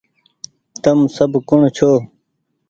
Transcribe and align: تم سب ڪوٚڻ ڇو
تم 0.83 0.97
سب 1.17 1.31
ڪوٚڻ 1.49 1.61
ڇو 1.75 1.91